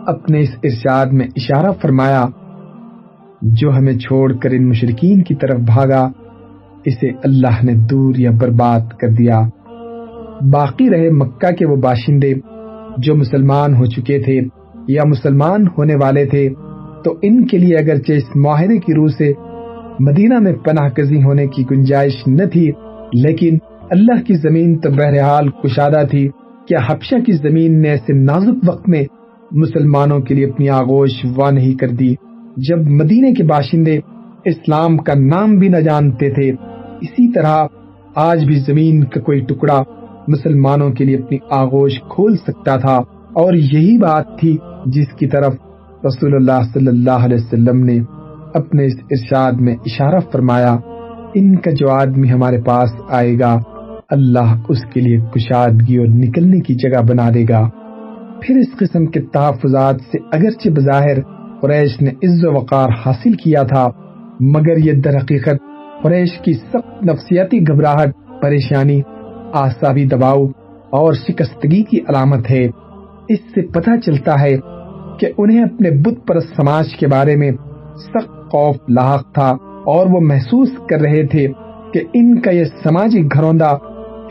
اپنے 0.08 0.39
اس 0.39 0.50
ارشاد 0.63 1.06
میں 1.06 1.25
اشارہ 1.36 1.72
فرمایا، 1.82 2.25
جو 3.42 3.72
ہمیں 3.72 3.94
چھوڑ 3.94 4.32
کر 4.34 4.51
ان 4.51 4.68
مشرقین 4.70 5.22
کی 5.24 5.36
طرف 5.36 5.60
بھاگا، 5.60 6.10
اسے 6.86 7.10
اللہ 7.24 7.63
نے 7.63 7.74
دور 7.74 8.15
یا 8.18 8.32
برباد 8.32 8.80
کر 9.00 9.10
دیا۔ 9.10 9.42
باقی 10.53 10.89
رہے 10.89 11.10
مکہ 11.10 11.51
کے 11.56 11.65
وہ 11.65 11.75
باشندے 11.75 12.34
جو 12.98 13.15
مسلمان 13.15 13.75
ہو 13.75 13.86
چکے 13.86 14.20
تھے 14.20 14.39
یا 14.88 15.03
مسلمان 15.06 15.68
ہونے 15.68 15.96
والے 15.96 16.25
تھے، 16.25 16.50
تو 17.03 17.15
ان 17.22 17.46
کے 17.48 17.58
لیے 17.58 17.75
اگرچہ 17.77 18.12
اس 18.12 18.36
معاہدے 18.36 18.77
کی 18.77 18.94
روح 18.94 19.08
سے 19.18 19.32
مدینہ 20.00 20.39
میں 20.39 20.53
پناہ 20.53 20.89
کزی 20.89 21.24
ہونے 21.24 21.48
کی 21.48 21.63
گنجائش 21.72 22.27
نہ 22.27 22.46
تھی، 22.46 22.72
لیکن 23.13 23.58
اللہ 23.90 24.22
کی 24.28 24.34
زمین 24.34 24.80
تو 24.80 24.90
بہرحال 24.90 25.50
کشادہ 25.50 26.06
تھی 26.12 26.30
کیا 26.68 26.80
حبشہ 26.90 27.16
کی 27.25 27.32
زمین 27.32 27.82
نے 27.82 27.90
ایسے 27.90 28.13
نازک 28.13 28.70
وقت 28.70 28.90
میں 28.90 29.04
مسلمانوں 29.52 30.20
کے 30.20 30.36
لیے 30.36 30.46
اپنی 30.46 30.70
آغوش 30.70 31.25
وا 31.38 31.52
نہیں 31.52 31.74
کر 31.74 31.88
دی؟ 31.88 32.16
جب 32.58 32.78
مدینے 32.82 33.34
کے 33.34 33.44
باشندے 33.44 34.00
اسلام 34.46 34.98
کا 34.98 35.13
نام 35.13 35.56
بھی 35.56 35.68
نہ 35.68 35.78
جانتے 35.78 36.30
تھے، 36.30 36.52
اسی 37.02 37.32
طرح 37.32 37.66
آج 38.16 38.46
بھی 38.46 38.56
زمین 38.56 39.04
کا 39.04 39.20
کوئی 39.20 39.40
ٹکڑا 39.40 39.84
مسلمانوں 40.28 40.90
کے 40.90 41.06
لیے 41.06 41.18
اپنی 41.18 41.38
آغوش 41.50 42.02
کھول 42.10 42.36
سکتا 42.38 42.75
تھا۔ 42.75 42.96
اور 43.34 43.54
یہی 43.54 43.98
بات 43.98 44.40
تھی 44.40 44.58
جس 44.86 45.13
کی 45.20 45.28
طرف 45.28 45.54
رسول 46.06 46.36
اللہ 46.36 46.62
صلی 46.74 46.88
اللہ 46.88 47.25
علیہ 47.25 47.38
وسلم 47.38 47.84
نے 47.84 48.00
اپنے 48.54 48.86
اس 48.86 48.96
ارشاد 49.12 49.52
میں 49.52 49.75
اشارہ 49.75 50.20
فرمایا، 50.32 50.78
ان 51.34 51.56
کا 51.56 51.72
جو 51.72 51.90
آدمی 51.90 52.32
ہمارے 52.32 52.62
پاس 52.62 52.90
آئے 53.10 53.40
گا 53.40 53.60
اللہ 54.10 54.55
اس 54.69 54.77
کے 54.93 55.01
لیے 55.01 55.19
کشادگی 55.19 55.98
اور 55.98 56.07
نکلنے 56.07 56.60
کی 56.60 56.75
جگہ 56.75 57.01
بنا 57.01 57.29
دے 57.33 57.45
گا۔ 57.50 57.69
پھر 58.41 58.55
اس 58.55 58.77
قسم 58.79 59.05
کے 59.05 59.22
تحفظات 59.22 59.95
سے 60.12 60.17
اگرچہ 60.31 60.69
بظاہر 60.69 61.22
قریش 61.62 62.01
نے 62.01 62.10
عز 62.10 62.45
و 62.45 62.53
وقار 62.53 62.89
حاصل 63.05 63.33
کیا 63.33 63.63
تھا، 63.63 63.88
مگر 64.39 64.77
یہ 64.77 64.91
در 64.91 65.17
حقیقت 65.17 65.62
قریش 66.03 66.29
کی 66.45 66.53
سخت 66.53 67.03
نفسیاتی 67.03 67.62
گھبراہٹ، 67.62 68.41
پریشانی، 68.41 69.01
آسابی 69.53 70.05
دباؤ 70.05 70.45
اور 70.89 71.13
شکستگی 71.13 71.83
کی 71.83 71.98
علامت 71.98 72.51
ہے۔ 72.51 72.67
اس 73.29 73.39
سے 73.39 73.62
پتہ 73.62 73.89
چلتا 74.05 74.41
ہے 74.41 74.57
کہ 75.19 75.27
انہیں 75.38 75.63
اپنے 75.63 75.91
بت 75.91 76.27
پرست 76.27 76.55
سماج 76.55 76.95
کے 76.95 77.07
بارے 77.07 77.36
میں 77.36 77.51
سخت 77.95 78.51
خوف، 78.51 78.75
لاحق 78.89 79.33
تھا 79.33 79.50
اور 79.86 80.07
وہ 80.07 80.19
محسوس 80.19 80.69
کر 80.89 81.01
رہے 81.01 81.27
تھے 81.27 81.48
کہ 81.93 82.00
ان 82.13 82.41
کا 82.41 82.51
یہ 82.51 82.63
سماجی 82.83 83.25
گھروندہ 83.25 83.77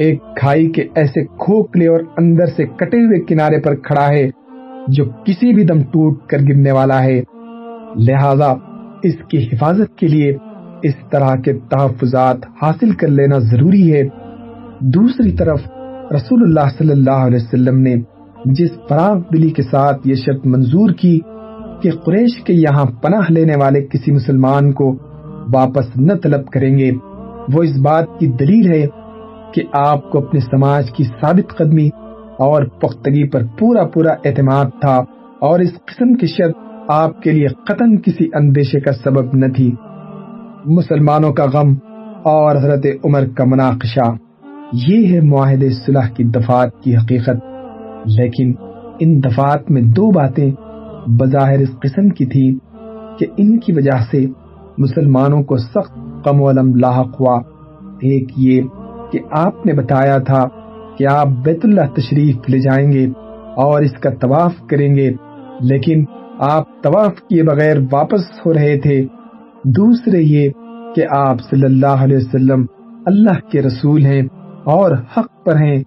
ایک 0.03 0.23
کھائی 0.37 0.71
کے 0.71 0.83
ایسے 0.95 1.25
کھوکھلے 1.25 1.87
اور 1.89 2.01
اندر 2.17 2.47
سے 2.47 2.65
کٹے 2.67 2.97
ہوئے 2.97 3.21
کنارے 3.21 3.61
پر 3.61 3.75
کھڑا 3.75 4.09
ہے 4.09 4.29
جو 4.89 5.05
کسی 5.25 5.55
بھی 5.55 5.65
دم 5.65 5.83
ٹوٹ 5.83 6.27
کر 6.27 6.39
گرنے 6.49 6.73
والا 6.73 7.03
ہے۔ 7.03 7.21
لہذا 7.97 8.53
اس 9.03 9.15
کی 9.29 9.45
حفاظت 9.45 9.99
کے 9.99 10.09
لیے 10.09 10.37
اس 10.83 10.95
طرح 11.11 11.35
کے 11.35 11.53
تحفظات 11.71 12.37
حاصل 12.63 12.91
کر 12.91 13.09
لینا 13.09 13.39
ضروری 13.39 13.93
ہے۔ 13.93 14.03
دوسری 14.81 15.33
طرف، 15.33 15.61
رسول 16.13 16.43
اللہ 16.43 16.69
صلی 16.79 16.93
اللہ 16.93 17.27
علیہ 17.27 17.39
وسلم 17.43 17.79
نے 17.79 17.95
جس 18.45 18.71
فراغ 18.89 19.19
دلی 19.33 19.51
کے 19.51 19.63
ساتھ 19.63 20.09
یہ 20.09 20.15
شرط 20.15 20.47
منظور 20.47 20.91
کی 20.91 21.19
کہ 21.83 21.91
قریش 22.05 22.43
کے 22.45 22.53
یہاں 22.53 22.85
پناہ 23.03 23.33
لینے 23.33 23.57
والے 23.61 23.87
کسی 23.87 24.13
مسلمان 24.13 24.73
کو 24.73 24.97
واپس 25.55 25.97
نہ 25.97 26.13
طلب 26.23 26.47
کریں 26.47 26.79
گے، 26.79 26.91
وہ 27.55 27.63
اس 27.63 27.77
بات 27.79 28.07
کی 28.19 28.27
دلیل 28.27 28.73
ہے 28.73 28.87
کہ 29.55 29.63
آپ 29.73 30.11
کو 30.11 30.19
اپنے 30.19 30.41
سماج 30.41 30.91
کی 30.91 31.05
ثابت 31.05 31.57
قدمی 31.57 31.89
اور 32.39 32.63
پختگی 32.63 33.29
پر 33.29 33.43
پورا 33.59 33.85
پورا 33.85 34.13
اعتماد 34.25 34.65
تھا 34.81 35.05
اور 35.41 35.61
اس 35.61 35.73
قسم 35.85 36.15
کی 36.15 36.27
شرط 36.27 36.57
آپ 36.89 37.23
کے 37.23 37.31
لیے 37.31 37.47
قطن 37.49 38.01
کسی 38.01 38.29
اندیشے 38.35 38.81
کا 38.81 38.93
سبب 38.93 39.37
نہ 39.37 39.47
تھی۔ 39.57 39.75
مسلمانوں 40.65 41.33
کا 41.33 41.45
غم 41.45 41.75
اور 42.23 42.57
حضرت 42.57 42.87
عمر 43.05 43.27
کا 43.37 43.45
مناقشہ، 43.45 44.13
یہ 44.73 45.15
ہے 45.15 45.21
معاہدے 45.21 45.71
صلح 45.71 46.09
کی 46.09 46.25
دفات 46.25 46.81
کی 46.81 46.97
حقیقت۔ 46.97 47.45
لیکن 48.07 48.53
ان 49.01 49.23
دفات 49.23 49.71
میں 49.71 49.83
دو 49.83 50.11
باتیں 50.11 50.53
بظاہر 51.07 51.59
اس 51.59 51.71
قسم 51.83 52.09
کی 52.09 52.27
تھی 52.27 52.59
کہ 53.19 53.27
ان 53.37 53.59
کی 53.59 53.73
وجہ 53.73 53.99
سے 54.11 54.27
مسلمانوں 54.79 55.43
کو 55.43 55.57
سخت 55.57 55.99
کم 56.25 56.41
و 56.41 56.51
علم 56.51 56.75
لاحق 56.75 57.21
ہوا۔ 57.21 57.41
ایک 58.01 58.29
یہ 58.37 58.63
کہ 59.13 59.19
آپ 59.39 59.67
نے 59.67 59.73
بتایا 59.73 60.19
تھا 60.27 60.47
کہ 60.99 61.07
آپ 61.07 61.29
بیت 61.45 61.65
اللہ 61.65 61.87
تشریف 61.95 62.49
لے 62.49 62.59
جائیں 62.59 62.91
گے 62.93 63.07
اور 63.57 63.83
اس 63.83 63.93
کا 64.01 64.11
طواف 64.21 64.53
کریں 64.71 64.95
گے، 64.95 65.11
لیکن 65.61 66.05
آپ 66.41 66.83
طواف 66.83 67.21
کیے 67.21 67.43
بغیر 67.43 67.79
واپس 67.93 68.25
ہو 68.47 68.53
رہے 68.55 68.77
تھے۔ 68.81 69.01
دوسرے 69.77 70.21
یہ 70.21 70.49
کہ 70.97 71.05
آپ 71.11 71.41
صلی 71.51 71.65
اللہ 71.65 72.05
علیہ 72.05 72.17
وسلم 72.17 72.65
اللہ 73.07 73.39
کے 73.51 73.63
رسول 73.63 74.05
ہیں 74.07 74.23
اور 74.67 74.93
حق 75.17 75.29
پر 75.45 75.57
ہیں، 75.57 75.83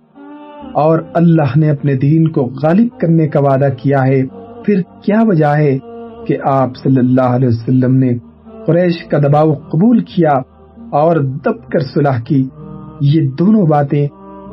اور 0.76 1.00
اللہ 1.14 1.58
نے 1.58 1.70
اپنے 1.70 1.94
دین 1.96 2.28
کو 2.28 2.44
غالب 2.64 3.00
کرنے 3.00 3.28
کا 3.28 3.40
وعدہ 3.40 3.70
کیا 3.78 4.06
ہے۔ 4.08 4.22
پھر 4.66 4.82
کیا 5.04 5.22
وجہ 5.24 5.54
ہے 5.58 5.78
کہ 6.28 6.38
آپ 6.52 6.78
صلی 6.84 7.00
اللہ 7.00 7.36
علیہ 7.36 7.48
وسلم 7.48 7.96
نے 7.96 8.18
قریش 8.66 9.04
کا 9.06 9.18
دباؤ 9.18 9.54
قبول 9.72 10.00
کیا 10.06 10.38
اور 10.94 11.16
دب 11.46 11.68
کر 11.72 11.80
صلح 11.94 12.20
کی؟ 12.28 12.44
یہ 13.02 13.30
دونوں 13.40 13.66
باتیں 13.66 14.08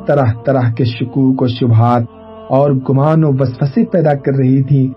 طرح 0.07 0.25
طرح 0.45 0.71
کے 0.71 0.85
شکوک 0.85 1.41
و 1.41 1.47
شبہات 1.47 2.03
اور 2.49 2.71
گمان 2.71 3.23
و 3.23 3.31
وسوسے 3.39 3.85
پیدا 3.85 4.13
کر 4.13 4.35
رہی 4.35 4.63
تھی 4.63 4.91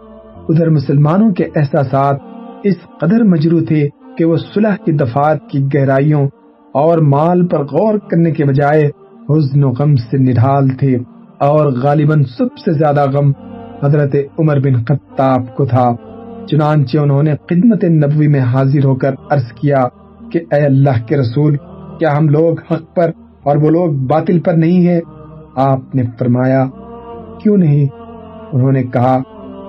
ادھر 0.49 0.71
مسلمانوں 0.71 1.31
کے 1.31 1.45
احساسات 1.57 2.17
اس 2.65 2.75
قدر 3.01 3.23
مجرو 3.25 3.65
تھے 3.65 3.89
کہ 4.19 4.25
وہ 4.25 4.37
صلح 4.55 4.77
کی 4.85 4.93
دفات 4.93 5.39
کی 5.51 5.67
گہرائیوں 5.75 6.29
اور 6.73 6.99
مال 6.99 7.47
پر 7.47 7.65
غور 7.65 7.99
کرنے 7.99 8.31
کے 8.31 8.45
بجائے 8.45 8.91
حزن 9.31 9.65
و 9.65 9.71
غم 9.71 9.95
سے 9.97 10.19
نڈھال 10.19 10.69
تھے 10.69 10.97
اور 11.39 11.73
غالباً 11.73 12.23
سب 12.23 12.59
سے 12.59 12.73
زیادہ 12.73 13.11
غم 13.11 13.33
حضرت 13.83 14.17
عمر 14.39 14.59
بن 14.59 14.85
خطاب 14.85 15.57
کو 15.57 15.65
تھا۔ 15.65 15.93
چنانچہ 16.47 16.99
انہوں 16.99 17.23
نے 17.23 17.35
خدمت 17.35 17.85
نبوی 17.85 18.29
میں 18.29 18.41
حاضر 18.41 18.85
ہو 18.85 18.95
کر 18.95 19.15
عرض 19.31 19.53
کیا 19.53 19.89
کہ 20.33 20.41
اے 20.53 20.65
اللہ 20.65 21.07
کے 21.07 21.17
رسول، 21.17 21.57
کیا 21.99 22.19
ہم 22.19 22.29
لوگ 22.29 22.57
حق 22.71 22.95
پر 22.95 23.11
اور 23.47 23.57
وہ 23.57 23.71
لوگ 23.71 23.93
باطل 24.07 24.41
پر 24.41 24.55
نہیں 24.55 24.87
ہیں۔ 24.89 25.01
آپ 25.57 25.95
نے 25.95 26.03
فرمایا، 26.19 26.65
کیوں 27.43 27.57
نہیں؟ 27.57 27.87
انہوں 28.53 28.73
نے 28.73 28.83
کہا، 28.83 29.19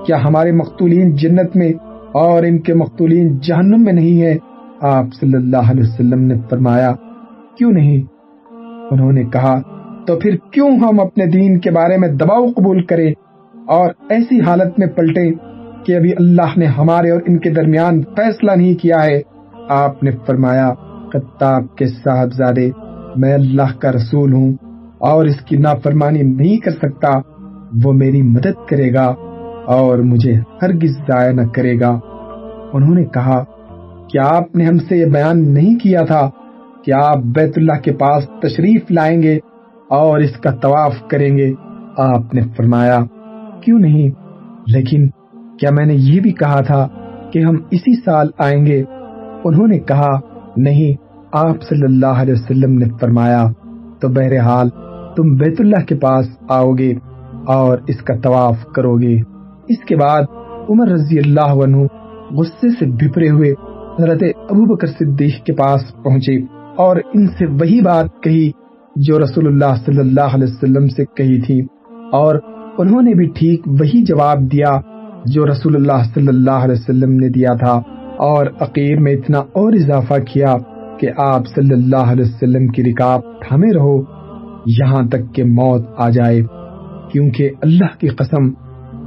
کیا 0.06 0.24
ہمارے 0.24 0.52
مقتولین 0.52 1.16
جنت 1.16 1.56
میں 1.56 1.72
اور 2.14 2.44
ان 2.44 2.58
کے 2.60 2.74
مقتولین 2.74 3.38
جہنم 3.40 3.84
میں 3.84 3.94
نہیں 3.94 4.22
ہے 4.22 4.38
آپ 4.82 5.06
صلی 5.20 5.36
اللہ 5.36 5.72
علیہ 5.72 5.84
وسلم 5.84 6.24
نے 6.24 6.36
فرمایا، 6.50 6.92
کیوں 7.58 7.72
نہیں؟ 7.72 8.02
انہوں 8.92 9.12
نے 9.12 9.24
کہا، 9.24 9.56
تو 10.08 10.16
پھر 10.20 10.36
کیوں 10.52 10.70
ہم 10.78 11.00
اپنے 11.00 11.26
دین 11.26 11.60
کے 11.60 11.72
بارے 11.72 11.98
میں 11.98 12.10
دباؤ 12.10 12.46
قبول 12.48 12.84
کریں 12.86 13.12
اور 13.68 13.90
ایسی 14.10 14.42
حالت 14.42 14.80
میں 14.80 14.88
پلٹے 14.88 15.32
کہ 15.86 15.96
ابھی 15.96 16.12
اللہ 16.12 16.58
نے 16.58 16.66
ہمارے 16.66 17.10
اور 17.10 17.22
ان 17.28 17.38
کے 17.38 17.50
درمیان 17.50 18.02
فیصلہ 18.02 18.52
نہیں 18.52 18.74
کیا 18.74 19.04
ہے؟ 19.06 19.22
آپ 19.70 20.04
نے 20.04 20.12
فرمایا 20.26 20.70
کتاب 21.14 21.76
کے 21.76 21.86
صاحبزادے 21.88 22.70
میں 23.18 23.34
اللہ 23.34 23.78
کا 23.80 23.92
رسول 23.92 24.34
ہوں 24.34 24.54
اور 24.98 25.26
اس 25.26 25.42
کی 25.42 25.58
نافرمانی 25.58 26.22
نہیں 26.22 26.58
کر 26.58 26.72
سکتا، 26.72 27.10
وہ 27.86 27.94
میری 27.94 28.22
مدد 28.22 28.68
کرے 28.70 28.94
گا 28.94 29.14
اور 29.66 29.98
مجھے 29.98 30.34
ہرگز 30.62 30.92
ضائع 31.08 31.32
نہ 31.32 31.42
کرے 31.42 31.80
گا۔ 31.80 32.00
انہوں 32.74 32.96
نے 32.96 33.06
کہا، 33.06 33.44
کیا 34.10 34.24
آپ 34.24 34.56
نے 34.56 34.66
ہم 34.66 34.78
سے 34.78 34.98
یہ 34.98 35.06
بیان 35.06 35.54
نہیں 35.54 35.80
کیا 35.80 36.02
تھا؟ 36.02 36.30
کہ 36.84 36.92
آپ 36.92 37.18
بیت 37.18 37.54
اللہ 37.58 37.80
کے 37.84 37.94
پاس 37.94 38.28
تشریف 38.42 38.92
لائیں 38.92 39.22
گے 39.22 39.36
اور 39.90 40.20
اس 40.20 40.32
کا 40.32 40.52
طواف 40.52 40.94
کریں 41.08 41.38
گے؟ 41.38 41.54
آپ 41.98 42.34
نے 42.34 42.42
فرمایا، 42.58 43.00
کیوں 43.62 43.80
نہیں؟ 43.80 44.10
لیکن 44.68 45.08
کیا 45.60 45.70
میں 45.72 45.86
نے 45.86 45.94
یہ 45.94 46.20
بھی 46.20 46.32
کہا 46.32 46.62
تھا 46.62 46.88
کہ 47.32 47.40
ہم 47.40 47.56
اسی 47.72 48.02
سال 48.06 48.28
آئیں 48.38 48.66
گے؟ 48.66 48.84
انہوں 49.44 49.68
نے 49.68 49.80
کہا، 49.80 50.20
نہیں 50.58 51.07
آپ 51.32 51.64
صلی 51.70 51.84
اللہ 51.84 52.06
علیہ 52.06 52.34
وسلم 52.34 52.78
نے 52.78 52.86
فرمایا، 53.02 53.48
تو 54.02 54.08
بہرحال 54.08 54.70
تم 55.16 55.36
بیت 55.36 55.62
اللہ 55.62 55.86
کے 55.86 55.96
پاس 55.96 56.26
آؤ 56.50 56.72
گے 56.72 56.94
اور 57.48 57.78
اس 57.88 58.02
کا 58.02 58.14
طواف 58.16 58.66
کرو 58.66 58.96
گے 58.96 59.22
اس 59.68 59.84
کے 59.88 59.96
بعد 59.96 60.22
عمر 60.70 60.88
رضی 60.88 61.20
اللہ 61.20 61.64
عنہ 61.64 61.78
غصے 62.32 62.70
سے 62.70 62.86
بھپرے 62.86 63.30
ہوئے 63.30 63.52
حضرت 64.00 64.24
ابو 64.50 64.76
بکر 64.76 64.88
صدیق 64.88 65.46
کے 65.46 65.54
پاس 65.54 66.04
پہنچے 66.04 66.36
اور 66.76 66.96
ان 67.14 67.28
سے 67.28 67.46
وہی 67.46 67.82
بات 67.82 68.06
کہی 68.24 68.50
جو 68.96 69.20
رسول 69.20 69.48
اللہ 69.48 69.76
صلی 69.86 70.00
اللہ 70.00 70.36
علیہ 70.36 70.48
وسلم 70.48 70.88
سے 70.88 71.06
کہی 71.06 71.42
تھی۔ 71.42 71.62
اور 72.12 72.36
انہوں 72.78 73.02
نے 73.02 73.14
بھی 73.14 73.26
ٹھیک 73.26 73.68
وہی 73.68 74.04
جواب 74.06 74.40
دیا 74.42 74.80
جو 75.26 75.46
رسول 75.46 75.76
اللہ 75.76 76.04
صلی 76.14 76.28
اللہ 76.28 76.52
علیہ 76.52 76.76
وسلم 76.80 77.12
نے 77.12 77.30
دیا 77.30 77.54
تھا۔ 77.54 77.82
اور 78.18 78.46
عقیر 78.60 79.00
میں 79.00 79.12
اتنا 79.12 79.40
اور 79.40 79.74
اضافہ 79.74 80.14
کیا 80.32 80.56
کہ 81.00 81.08
آپ 81.18 81.48
صلی 81.56 81.74
اللہ 81.74 82.12
علیہ 82.12 82.26
وسلم 82.26 82.68
کی 82.68 82.84
رکاب 82.84 83.22
تھامے 83.22 83.74
رہو، 83.74 84.02
یہاں 84.66 85.08
تک 85.08 85.36
کہ 85.36 85.44
موت 85.44 85.86
آ 85.98 86.10
جائے، 86.10 86.42
کیونکہ 87.12 87.50
اللہ 87.62 88.00
کی 88.00 88.08
قسم 88.08 88.50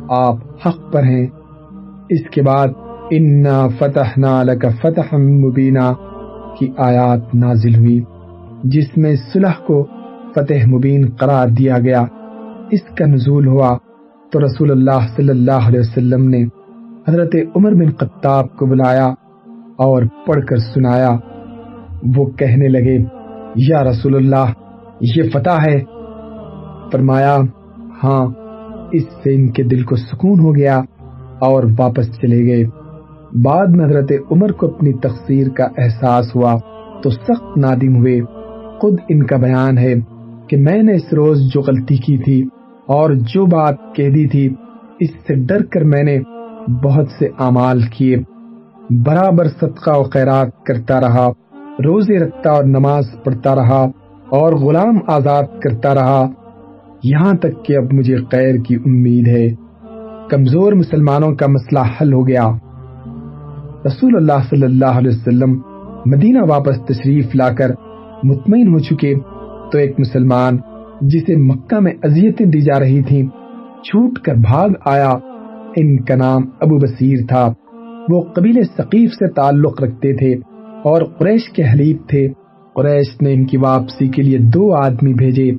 آپ 0.08 0.36
حق 0.66 0.92
پر 0.92 1.02
ہیں۔ 1.02 1.26
اس 2.08 2.20
کے 2.30 2.42
بعد، 2.42 2.68
انا 3.10 3.68
فتح 3.78 4.10
نالک 4.16 4.66
فتح 4.82 5.16
مبینہ 5.16 5.92
کی 6.58 6.68
آیات 6.78 7.34
نازل 7.34 7.74
ہوئی، 7.74 8.00
جس 8.64 8.96
میں 8.96 9.14
صلح 9.32 9.60
کو 9.66 9.86
فتح 10.34 10.66
مبین 10.66 11.10
قرار 11.10 11.48
دیا 11.48 11.78
گیا۔ 11.78 12.04
اس 12.70 12.82
کا 12.82 13.06
نزول 13.06 13.46
ہوا 13.46 13.76
تو 14.32 14.44
رسول 14.44 14.70
اللہ 14.70 15.06
صلی 15.16 15.28
اللہ 15.28 15.68
علیہ 15.68 15.80
وسلم 15.80 16.28
نے 16.28 16.44
حضرت 17.08 17.36
عمر 17.56 17.74
بن 17.74 17.90
قطاب 17.90 18.56
کو 18.56 18.66
بلایا 18.66 19.06
اور 19.78 20.02
پڑھ 20.26 20.46
کر 20.46 20.56
سنایا۔ 20.56 21.16
وہ 22.16 22.26
کہنے 22.26 22.68
لگے، 22.68 23.04
یا 23.56 23.84
رسول 23.84 24.16
اللہ، 24.16 24.52
یہ 25.00 25.22
فتح 25.32 25.70
ہے؟ 25.70 25.80
فرمایا 26.92 27.36
ہاں 28.04 28.26
اس 28.92 29.02
سے 29.02 29.34
ان 29.34 29.50
کے 29.50 29.62
دل 29.62 29.82
کو 29.82 29.96
سکون 29.96 30.40
ہو 30.40 30.56
گیا 30.56 30.80
اور 31.38 31.64
واپس 31.78 32.06
چلے 32.06 32.46
گئے۔ 32.46 32.64
بعد 33.42 33.66
میں 33.66 33.84
حضرت 33.84 34.12
عمر 34.30 34.52
کو 34.52 34.66
اپنی 34.66 34.92
تقسیر 34.92 35.48
کا 35.48 35.68
احساس 35.76 36.36
ہوا 36.36 36.56
تو 37.02 37.10
سخت 37.10 37.56
نادم 37.56 37.96
ہوئے۔ 37.96 38.20
خود 38.80 38.98
ان 39.08 39.26
کا 39.26 39.36
بیان 39.36 39.78
ہے 39.78 39.94
کہ 40.46 40.56
میں 40.56 40.82
نے 40.82 40.94
اس 40.94 41.12
روز 41.12 41.40
جو 41.54 41.60
غلطی 41.60 41.96
کی 41.96 42.18
تھی 42.18 42.42
اور 42.86 43.10
جو 43.14 43.46
بات 43.46 43.74
کہہ 43.94 44.08
دی 44.08 44.26
تھی، 44.26 44.54
اس 45.00 45.10
سے 45.26 45.34
ڈر 45.34 45.64
کر 45.64 45.84
میں 45.84 46.02
نے 46.02 46.18
بہت 46.84 47.06
سے 47.18 47.26
اعمال 47.38 47.80
کیے۔ 47.82 48.16
برابر 48.90 49.48
صدقہ 49.48 49.90
و 49.90 50.02
خیرات 50.02 50.64
کرتا 50.66 51.00
رہا۔ 51.00 51.28
روزے 51.84 52.18
رکھتا 52.18 52.50
اور 52.50 52.64
نماز 52.64 53.04
پڑھتا 53.24 53.54
رہا 53.54 53.90
اور 54.28 54.52
غلام 54.52 54.98
آزاد 55.06 55.42
کرتا 55.42 55.94
رہا۔ 55.94 56.28
یہاں 57.04 57.34
تک 57.34 57.64
کہ 57.64 57.76
اب 57.76 57.92
مجھے 57.92 58.16
خیر 58.16 58.54
کی 58.54 58.74
امید 58.74 59.28
ہے۔ 59.28 59.48
کمزور 60.30 60.72
مسلمانوں 60.72 61.34
کا 61.34 61.46
مسئلہ 61.46 61.78
حل 62.00 62.12
ہو 62.12 62.28
گیا۔ 62.28 62.48
رسول 63.86 64.16
اللہ 64.16 64.42
صلی 64.50 64.62
اللہ 64.62 64.98
علیہ 64.98 65.10
وسلم 65.10 65.60
مدینہ 66.06 66.38
واپس 66.48 66.86
تشریف 66.88 67.34
لا 67.34 67.48
کر 67.48 67.70
مطمئن 68.22 68.68
ہو 68.68 68.78
چکے۔ 68.78 69.14
تو 69.72 69.78
ایک 69.78 70.00
مسلمان 70.00 70.56
جسے 71.00 71.36
مکہ 71.36 71.80
میں 71.80 71.92
اذیتیں 72.02 72.46
دی 72.46 72.60
جا 72.60 72.80
رہی 72.80 73.02
تھیں، 73.02 73.22
چھوٹ 73.82 74.18
کر 74.18 74.34
بھاگ 74.34 74.68
آیا۔ 74.84 75.10
ان 75.76 76.04
کا 76.04 76.14
نام 76.16 76.42
ابو 76.60 76.78
بصیر 76.78 77.18
تھا۔ 77.28 77.52
وہ 78.08 78.22
قبیل 78.22 78.62
ثقیف 78.76 79.10
سے 79.12 79.28
تعلق 79.28 79.82
رکھتے 79.82 80.16
تھے۔ 80.16 80.49
اور 80.84 81.02
قریش 81.02 81.48
کے 81.48 81.62
حلیب 81.72 81.96
تھے۔ 82.08 82.28
قریش 82.74 83.22
نے 83.22 83.32
ان 83.32 83.46
کی 83.46 83.56
واپسی 83.56 84.08
کے 84.08 84.22
لیے 84.22 84.38
دو 84.38 84.74
آدمی 84.74 85.14
بھیجے 85.14 85.52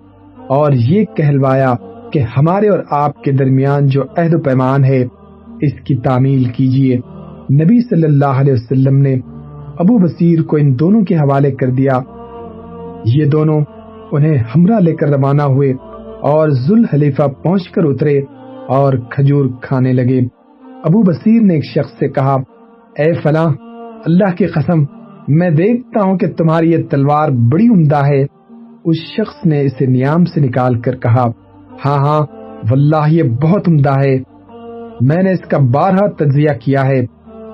اور 0.47 0.71
یہ 0.71 1.05
کہلوایا 1.05 1.73
کہ 2.13 2.19
ہمارے 2.37 2.69
اور 2.69 2.79
آپ 2.89 3.23
کے 3.23 3.31
درمیان 3.31 3.87
جو 3.87 4.01
عہد 4.17 4.33
و 4.33 4.39
پیمان 4.39 4.83
ہے، 4.83 5.05
اس 5.61 5.73
کی 5.85 5.95
تعمیل 5.95 6.43
کیجیے 6.43 6.97
نبی 7.63 7.81
صلی 7.81 8.03
اللہ 8.03 8.39
علیہ 8.39 8.53
وسلم 8.53 8.97
نے 8.97 9.13
ابو 9.79 9.97
بصیر 9.97 10.41
کو 10.41 10.57
ان 10.57 10.79
دونوں 10.79 11.01
کے 11.01 11.15
حوالے 11.15 11.51
کر 11.51 11.69
دیا۔ 11.69 11.99
یہ 13.05 13.25
دونوں 13.25 13.61
انہیں 14.11 14.37
ہمراہ 14.55 14.79
لے 14.79 14.95
کر 14.95 15.07
روانہ 15.07 15.41
ہوئے 15.41 15.73
اور 16.21 16.49
ذل 16.49 16.85
حلیفہ 16.93 17.27
پہنچ 17.43 17.69
کر 17.69 17.83
اترے 17.83 18.21
اور 18.67 18.93
کھجور 19.09 19.45
کھانے 19.61 19.93
لگے۔ 19.93 20.19
ابو 20.83 21.01
بصیر 21.01 21.41
نے 21.41 21.53
ایک 21.53 21.65
شخص 21.65 21.99
سے 21.99 22.07
کہا، 22.07 22.35
اے 22.97 23.13
فلاں، 23.13 23.49
اللہ 24.05 24.35
کی 24.37 24.45
قسم 24.45 24.83
میں 25.27 25.49
دیکھتا 25.49 26.03
ہوں 26.03 26.17
کہ 26.17 26.27
تمہاری 26.27 26.71
یہ 26.71 26.77
تلوار 26.89 27.29
بڑی 27.29 27.67
عمدہ 27.67 28.05
ہے۔ 28.05 28.25
اس 28.85 28.95
شخص 29.17 29.45
نے 29.45 29.61
اسے 29.61 29.85
نیام 29.85 30.25
سے 30.25 30.39
نکال 30.39 30.81
کر 30.81 30.95
کہا 30.95 31.31
ہاں 31.85 31.97
ہاں 31.97 32.21
واللہ، 32.71 33.09
یہ 33.09 33.23
بہت 33.23 33.67
عمدہ 33.67 33.93
ہے۔ 34.05 34.19
میں 35.01 35.23
نے 35.23 35.31
اس 35.31 35.39
کا 35.39 35.57
بارہا 35.57 36.07
تجزیہ 36.07 36.49
کیا 36.65 36.85
ہے۔ 36.85 36.99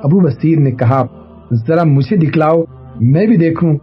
ابو 0.03 0.19
بصیر 0.19 0.59
نے 0.59 0.71
کہا، 0.71 1.05
ذرا 1.67 1.83
مجھے 1.83 2.15
دکھلاؤ، 2.15 2.63
میں 3.01 3.25
بھی 3.25 3.37
دیکھوں۔ 3.37 3.77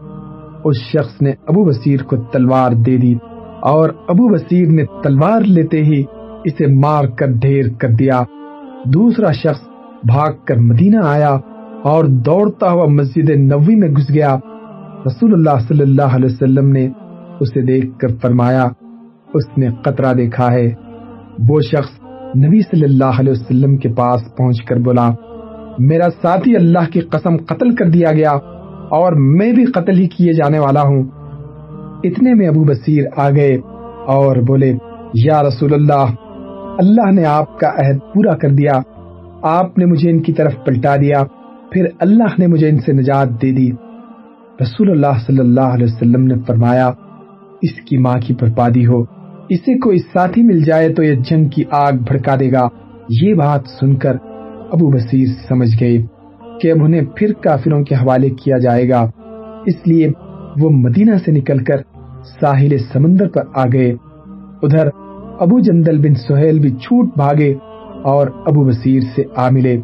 اس 0.64 0.76
شخص 0.76 1.22
نے 1.22 1.30
ابو 1.30 1.64
بصیر 1.64 2.02
کو 2.02 2.16
تلوار 2.16 2.72
دے 2.72 2.96
دی 2.96 3.14
اور 3.62 3.88
ابو 4.08 4.34
بصیر 4.34 4.68
نے 4.68 4.84
تلوار 5.02 5.40
لیتے 5.40 5.82
ہی 5.84 6.04
اسے 6.44 6.66
مار 6.66 7.04
کر 7.04 7.26
ڈھیر 7.30 7.64
کر 7.78 7.88
دیا۔ 7.88 8.22
دوسرا 8.84 9.32
شخص 9.32 9.68
بھاگ 10.04 10.32
کر 10.44 10.56
مدینہ 10.56 10.96
آیا۔ 11.04 11.38
اور 11.84 12.04
دوڑتا 12.04 12.70
ہوا 12.70 12.86
مسجد 12.86 13.30
نبوی 13.30 13.74
میں 13.76 13.88
گھس 13.88 14.14
گیا۔ 14.14 14.36
رسول 15.06 15.32
اللہ 15.32 15.58
صلی 15.68 15.82
اللہ 15.82 16.14
علیہ 16.14 16.24
وسلم 16.24 16.68
نے 16.68 16.88
اسے 17.40 17.60
دیکھ 17.62 17.98
کر 17.98 18.08
فرمایا، 18.22 18.64
اس 19.34 19.58
نے 19.58 19.68
قطرہ 19.82 20.12
دیکھا 20.12 20.52
ہے۔ 20.52 20.72
وہ 21.48 21.60
شخص 21.60 21.90
نبی 22.36 22.60
صلی 22.60 22.84
اللہ 22.84 23.20
علیہ 23.20 23.32
وسلم 23.32 23.76
کے 23.76 23.88
پاس 23.88 24.20
پہنچ 24.36 24.64
کر 24.64 24.76
بولا، 24.76 25.10
میرا 25.78 26.08
ساتھی 26.22 26.56
اللہ 26.56 26.90
کی 26.92 27.00
قسم 27.00 27.36
قتل 27.36 27.74
کر 27.74 27.90
دیا 27.90 28.12
گیا 28.12 28.32
اور 28.90 29.12
میں 29.12 29.52
بھی 29.52 29.64
قتل 29.64 29.98
ہی 29.98 30.08
کیے 30.08 30.32
جانے 30.32 30.58
والا 30.58 30.82
ہوں۔ 30.82 31.02
اتنے 32.04 32.34
میں 32.34 32.48
ابو 32.48 32.64
بصیر 32.64 33.04
آ 33.16 33.30
گئے 33.30 33.54
اور 34.06 34.36
بولے، 34.36 34.72
یا 35.14 35.42
رسول 35.42 35.74
اللہ 35.74 36.06
اللہ 36.78 37.10
نے 37.10 37.24
آپ 37.24 37.58
کا 37.58 37.68
عہد 37.68 37.98
پورا 38.14 38.36
کر 38.36 38.48
دیا۔ 38.48 38.72
آپ 39.42 39.78
نے 39.78 39.84
مجھے 39.84 40.10
ان 40.10 40.22
کی 40.22 40.32
طرف 40.32 40.52
پلٹا 40.64 40.96
دیا۔ 40.96 41.22
پھر 41.74 41.84
اللہ 42.00 42.34
نے 42.38 42.46
مجھے 42.46 42.68
ان 42.68 42.78
سے 42.78 42.92
نجات 42.92 43.42
دے 43.42 43.52
دی۔ 43.52 43.72
رسول 44.60 44.90
اللہ 44.90 45.18
صلی 45.26 45.38
اللہ 45.38 45.60
علیہ 45.60 45.84
وسلم 45.84 46.26
نے 46.26 46.34
فرمایا، 46.46 46.90
اس 47.62 47.80
کی 47.80 47.98
ماں 47.98 48.14
کی 48.26 48.34
بربادی 48.40 48.86
ہو، 48.86 49.02
اسے 49.48 49.78
کوئی 49.78 49.98
ساتھی 49.98 50.42
مل 50.42 50.60
جائے 50.62 50.88
تو 50.88 51.02
یہ 51.02 51.14
جنگ 51.14 51.48
کی 51.48 51.64
آگ 51.70 51.92
بھڑکا 51.92 52.34
دے 52.40 52.52
گا۔ 52.52 52.68
یہ 53.08 53.34
بات 53.34 53.60
سن 53.80 53.94
کر 53.94 54.16
ابو 54.72 54.90
بصیر 54.90 55.26
سمجھ 55.48 55.76
گئے 55.80 55.98
کہ 56.60 56.72
اب 56.72 56.84
انہیں 56.84 57.00
پھر 57.16 57.32
کافروں 57.32 57.84
کے 57.84 57.94
حوالے 57.94 58.30
کیا 58.30 58.58
جائے 58.58 58.88
گا۔ 58.88 59.10
اس 59.66 59.86
لیے 59.86 60.10
وہ 60.60 60.70
مدینہ 60.70 61.16
سے 61.24 61.32
نکل 61.32 61.64
کر 61.64 61.76
ساحل 62.40 62.78
سمندر 62.92 63.28
پر 63.28 63.42
آ 63.54 63.64
گئے۔ 63.72 63.94
ادھر 64.62 64.86
ابو 65.40 65.60
جندل 65.60 65.98
بن 65.98 66.14
سہیل 66.14 66.58
بھی 66.58 66.70
چھوٹ 66.70 67.06
بھاگے 67.16 67.54
اور 68.02 68.26
ابو 68.46 68.64
بصیر 68.64 69.00
سے 69.16 69.22
آ 69.36 69.48
ملے۔ 69.50 69.80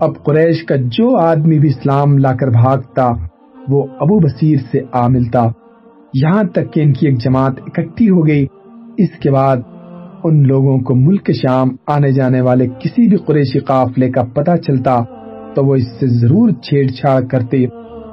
اب 0.00 0.24
قریش 0.24 0.64
کا 0.64 0.74
جو 0.76 1.16
آدمی 1.16 1.58
بھی 1.58 1.68
اسلام 1.68 2.18
لا 2.18 2.32
کر 2.32 2.48
بھاگتا، 2.48 3.12
وہ 3.68 3.86
ابو 4.00 4.18
بصیر 4.18 4.56
سے 4.70 4.80
آ 4.92 5.08
ملتا۔ 5.08 5.46
یہاں 6.14 6.42
تک 6.44 6.72
کہ 6.72 6.80
ان 6.80 6.92
کی 6.92 7.06
ایک 7.06 7.18
جماعت 7.18 7.52
اکٹھی 7.58 8.10
ہو 8.10 8.26
گئی۔ 8.26 8.46
اس 8.98 9.18
کے 9.22 9.30
بعد 9.30 9.56
ان 10.24 10.46
لوگوں 10.46 10.78
کو 10.78 10.94
ملک 10.94 11.30
شام 11.32 11.68
آنے 11.86 12.12
جانے 12.12 12.40
والے 12.40 12.66
کسی 12.66 13.08
بھی 13.08 13.16
قریشی 13.16 13.58
قافلے 13.58 14.10
کا 14.10 14.22
پتہ 14.22 14.56
چلتا 14.56 15.00
تو 15.54 15.64
وہ 15.64 15.74
اس 15.74 15.86
سے 16.00 16.06
ضرور 16.06 16.50
چھیڑ 16.50 16.86
چھاڑ 16.88 17.20
کرتے 17.22 17.64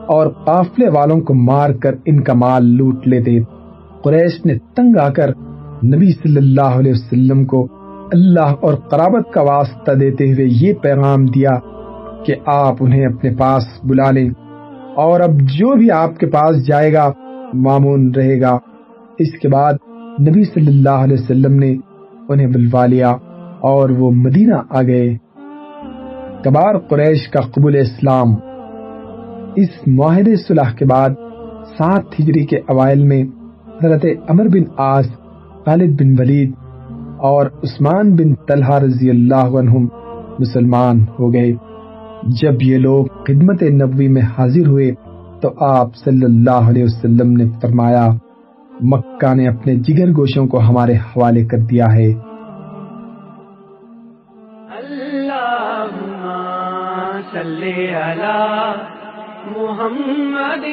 اور 0.07 0.27
قافلے 0.27 0.89
والوں 0.89 1.21
کو 1.21 1.33
مار 1.33 1.69
کر 1.69 1.95
ان 2.05 2.23
کا 2.23 2.33
مال 2.33 2.65
لوٹ 2.65 3.07
لیتے۔ 3.07 3.39
قریش 4.03 4.45
نے 4.45 4.57
تنگ 4.75 4.97
آ 4.97 5.09
کر 5.09 5.29
نبی 5.85 6.11
صلی 6.11 6.37
اللہ 6.37 6.73
علیہ 6.79 6.91
وسلم 6.91 7.45
کو 7.45 7.67
اللہ 8.11 8.53
اور 8.61 8.73
قرابت 8.73 9.33
کا 9.33 9.41
واسطہ 9.41 9.91
دیتے 9.91 10.33
ہوئے 10.33 10.47
یہ 10.49 10.73
پیغام 10.73 11.25
دیا 11.25 11.49
کہ 12.25 12.35
آپ 12.45 12.75
انہیں 12.79 13.05
اپنے 13.05 13.29
پاس 13.39 13.63
بلا 13.83 14.11
لیں۔ 14.11 14.29
اور 14.95 15.19
اب 15.19 15.41
جو 15.41 15.75
بھی 15.75 15.91
آپ 15.91 16.17
کے 16.17 16.25
پاس 16.25 16.67
جائے 16.67 16.93
گا 16.93 17.11
معمون 17.53 18.11
رہے 18.15 18.41
گا۔ 18.41 18.57
اس 19.19 19.39
کے 19.41 19.49
بعد 19.49 19.73
نبی 20.27 20.43
صلی 20.43 20.67
اللہ 20.67 20.89
علیہ 20.89 21.17
وسلم 21.19 21.53
نے 21.55 21.75
انہیں 22.29 22.47
بلوا 22.47 22.85
لیا 22.85 23.09
اور 23.61 23.89
وہ 23.89 24.11
مدینہ 24.11 24.55
آ 24.69 24.81
گئے۔ 24.81 25.17
کبار 26.43 26.77
قریش 26.77 27.29
کا 27.29 27.41
قبول 27.41 27.75
اسلام۔ 27.75 28.27
اس 29.55 29.69
معاہدے 29.87 30.35
صلح 30.35 30.73
کے 30.77 30.85
بعد 30.85 31.09
سات 31.77 32.19
ہجری 32.19 32.45
کے 32.45 32.57
اوائل 32.57 33.03
میں 33.03 33.23
حضرت 33.83 34.05
عمر 34.29 34.45
بن 34.45 34.63
آس 34.77 35.07
خالد 35.65 36.01
بن 36.01 36.15
ولید 36.19 36.51
اور 37.23 37.45
عثمان 37.45 38.15
بن 38.15 38.35
طلحہ 38.35 38.79
رضی 38.79 39.09
اللہ 39.09 39.57
عنہم 39.59 39.87
مسلمان 40.39 41.05
ہو 41.19 41.33
گئے۔ 41.33 41.51
جب 42.41 42.61
یہ 42.61 42.77
لوگ 42.77 43.05
خدمت 43.05 43.63
نبوی 43.63 44.07
میں 44.07 44.21
حاضر 44.21 44.67
ہوئے 44.67 44.91
تو 45.41 45.51
آپ 45.59 45.95
صلی 45.95 46.25
اللہ 46.25 46.69
علیہ 46.69 46.83
وسلم 46.83 47.31
نے 47.31 47.43
فرمایا، 47.61 48.07
مکہ 48.81 49.33
نے 49.33 49.47
اپنے 49.47 49.75
جگر 49.75 50.11
گوشوں 50.17 50.47
کو 50.47 50.59
ہمارے 50.59 50.93
حوالے 50.93 51.45
کر 51.45 51.57
دیا 51.57 51.85
ہے۔ 51.95 52.13
صلی 57.31 57.95
علی 57.95 58.71
محمد 59.57 60.65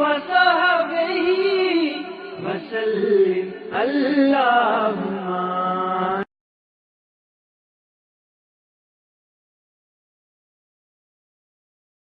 وصحبه 0.00 1.16
وسلم. 2.44 3.46
اللهم 3.82 5.19